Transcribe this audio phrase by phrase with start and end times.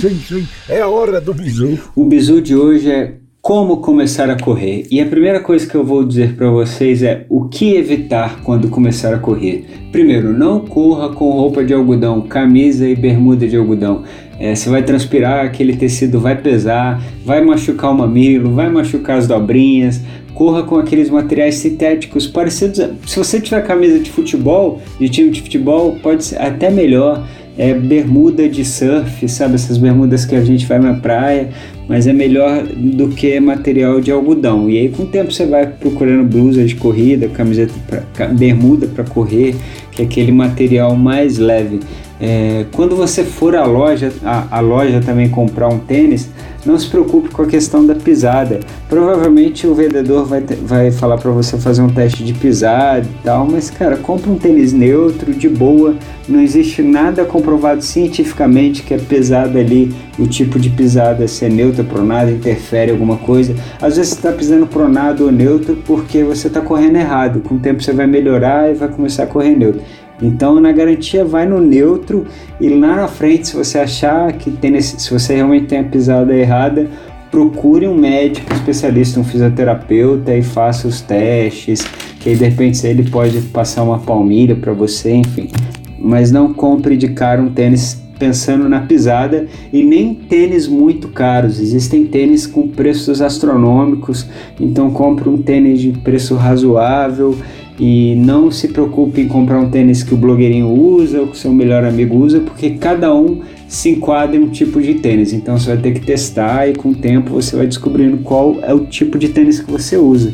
[0.00, 0.46] Sim.
[0.68, 1.78] É a hora do bisu.
[1.94, 4.88] O bisu de hoje é como começar a correr.
[4.90, 8.68] E a primeira coisa que eu vou dizer para vocês é o que evitar quando
[8.68, 9.64] começar a correr.
[9.92, 14.02] Primeiro, não corra com roupa de algodão, camisa e bermuda de algodão.
[14.38, 19.26] É, você vai transpirar, aquele tecido vai pesar, vai machucar o mamilo, vai machucar as
[19.26, 20.00] dobrinhas.
[20.34, 22.78] Corra com aqueles materiais sintéticos parecidos.
[23.06, 27.24] Se você tiver camisa de futebol, de time de futebol, pode ser até melhor
[27.58, 29.54] é bermuda de surf, sabe?
[29.54, 31.48] Essas bermudas que a gente vai na praia,
[31.88, 34.68] mas é melhor do que material de algodão.
[34.68, 39.04] E aí com o tempo você vai procurando blusa de corrida, camiseta, pra, bermuda para
[39.04, 39.54] correr,
[39.90, 41.80] que é aquele material mais leve.
[42.20, 46.30] É, quando você for à loja, a, a loja também comprar um tênis,
[46.64, 48.60] não se preocupe com a questão da pisada.
[48.88, 53.46] Provavelmente o vendedor vai, vai falar para você fazer um teste de pisada e tal,
[53.46, 55.94] mas cara, compra um tênis neutro, de boa.
[56.28, 61.48] Não existe nada comprovado cientificamente que é pesado ali, o tipo de pisada, se é
[61.48, 63.54] neutra, pronada, interfere alguma coisa.
[63.80, 67.40] Às vezes você está pisando pronado ou neutro porque você está correndo errado.
[67.40, 69.80] Com o tempo você vai melhorar e vai começar a correr neutro.
[70.20, 72.26] Então, na garantia, vai no neutro
[72.60, 76.34] e lá na frente, se você achar que tem se você realmente tem a pisada
[76.34, 76.88] errada,
[77.30, 81.86] procure um médico especialista, um fisioterapeuta e faça os testes,
[82.20, 85.50] que aí de repente ele pode passar uma palmilha para você, enfim.
[85.98, 91.60] Mas não compre de cara um tênis pensando na pisada e nem tênis muito caros.
[91.60, 94.26] Existem tênis com preços astronômicos,
[94.58, 97.36] então compre um tênis de preço razoável
[97.78, 101.36] e não se preocupe em comprar um tênis que o blogueirinho usa ou que o
[101.36, 105.32] seu melhor amigo usa, porque cada um se enquadra em um tipo de tênis.
[105.32, 108.72] Então você vai ter que testar e com o tempo você vai descobrindo qual é
[108.72, 110.32] o tipo de tênis que você usa.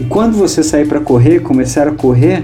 [0.00, 2.42] E quando você sair para correr, começar a correr,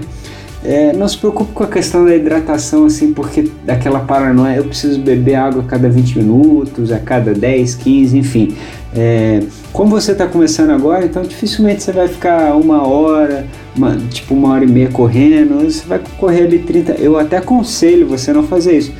[0.63, 4.99] é, não se preocupe com a questão da hidratação, assim, porque daquela paranoia, eu preciso
[4.99, 8.55] beber água a cada 20 minutos, a cada 10, 15, enfim.
[8.95, 9.41] É,
[9.73, 13.32] como você está começando agora, então dificilmente você vai ficar uma hora,
[13.75, 16.93] uma, tipo uma hora e meia correndo, você vai correr ali 30.
[16.93, 18.93] Eu até aconselho você não fazer isso.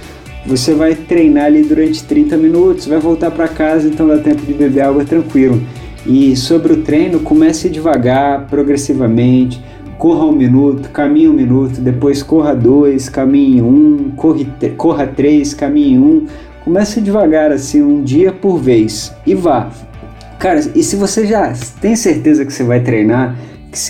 [0.46, 4.54] Você vai treinar ali durante 30 minutos, vai voltar para casa, então dá tempo de
[4.54, 5.62] beber água tranquilo.
[6.06, 9.64] E sobre o treino, comece devagar, progressivamente.
[9.98, 14.46] Corra um minuto, caminhe um minuto, depois corra dois, caminhe um, corre,
[14.76, 16.26] corra três, caminhe um.
[16.66, 19.70] Comece devagar, assim, um dia por vez e vá.
[20.40, 23.38] Cara, e se você já tem certeza que você vai treinar,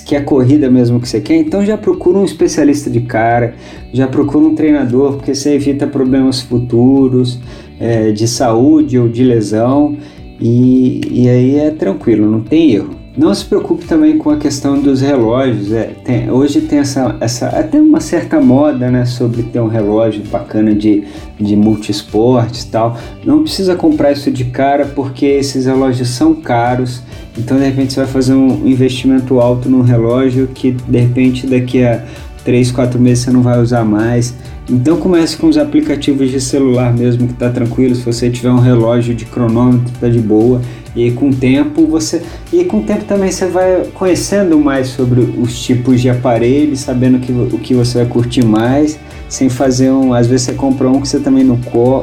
[0.05, 3.53] que é corrida mesmo que você quer, então já procura um especialista de cara,
[3.91, 7.39] já procura um treinador, porque você evita problemas futuros
[7.79, 9.97] é, de saúde ou de lesão,
[10.39, 13.02] e, e aí é tranquilo, não tem erro.
[13.15, 15.71] Não se preocupe também com a questão dos relógios.
[15.71, 20.23] É, tem, hoje tem essa, essa até uma certa moda né, sobre ter um relógio
[20.31, 21.03] bacana de,
[21.39, 22.97] de multisportes e tal.
[23.23, 27.03] Não precisa comprar isso de cara porque esses relógios são caros.
[27.37, 31.83] Então de repente você vai fazer um investimento alto num relógio que de repente daqui
[31.83, 32.03] a
[32.43, 34.33] 3, 4 meses você não vai usar mais.
[34.67, 37.93] Então comece com os aplicativos de celular mesmo que tá tranquilo.
[37.93, 40.61] Se você tiver um relógio de cronômetro, tá de boa.
[40.95, 42.21] E com o tempo você
[42.51, 47.19] e com o tempo também você vai conhecendo mais sobre os tipos de aparelhos, sabendo
[47.19, 51.01] que, o que você vai curtir mais, sem fazer um, às vezes você compra um
[51.01, 51.59] que você também não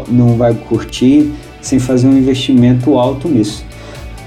[0.09, 1.31] não vai curtir,
[1.61, 3.65] sem fazer um investimento alto nisso.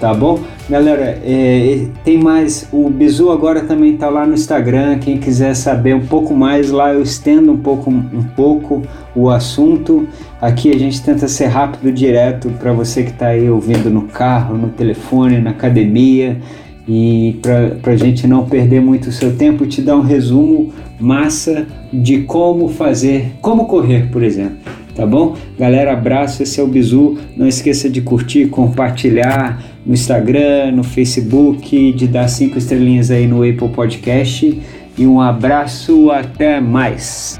[0.04, 0.38] Tá bom?
[0.70, 2.68] Galera, é, tem mais.
[2.74, 5.00] O Bizu agora também está lá no Instagram.
[5.00, 8.82] Quem quiser saber um pouco mais, lá eu estendo um pouco, um pouco
[9.16, 10.06] o assunto.
[10.42, 14.58] Aqui a gente tenta ser rápido, direto para você que está aí ouvindo no carro,
[14.58, 16.38] no telefone, na academia.
[16.86, 21.66] E para a gente não perder muito o seu tempo, te dar um resumo massa
[21.94, 25.36] de como fazer, como correr, por exemplo tá bom?
[25.58, 27.18] Galera, abraço, esse é o Bizu.
[27.36, 33.38] Não esqueça de curtir, compartilhar no Instagram, no Facebook, de dar cinco estrelinhas aí no
[33.38, 34.62] Apple Podcast.
[34.98, 37.40] E um abraço, até mais.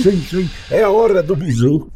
[0.00, 0.50] Sim, sim, sim.
[0.70, 1.88] É a hora do bisu.